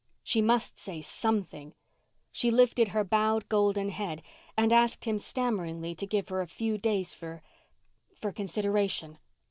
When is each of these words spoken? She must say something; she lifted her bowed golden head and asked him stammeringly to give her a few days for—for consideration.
She 0.23 0.41
must 0.41 0.79
say 0.79 0.99
something; 1.01 1.75
she 2.31 2.49
lifted 2.49 2.87
her 2.87 3.03
bowed 3.03 3.47
golden 3.49 3.89
head 3.89 4.23
and 4.57 4.73
asked 4.73 5.05
him 5.05 5.19
stammeringly 5.19 5.93
to 5.93 6.07
give 6.07 6.29
her 6.29 6.41
a 6.41 6.47
few 6.47 6.79
days 6.79 7.13
for—for 7.13 8.31
consideration. 8.31 9.19